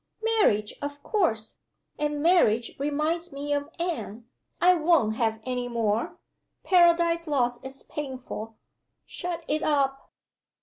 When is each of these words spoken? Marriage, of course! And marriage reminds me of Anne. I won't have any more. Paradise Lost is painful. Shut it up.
Marriage, 0.23 0.73
of 0.81 1.03
course! 1.03 1.57
And 1.99 2.23
marriage 2.23 2.71
reminds 2.79 3.31
me 3.31 3.53
of 3.53 3.69
Anne. 3.77 4.25
I 4.59 4.73
won't 4.73 5.15
have 5.17 5.39
any 5.43 5.67
more. 5.67 6.17
Paradise 6.63 7.27
Lost 7.27 7.63
is 7.63 7.83
painful. 7.83 8.55
Shut 9.05 9.43
it 9.47 9.61
up. 9.61 10.09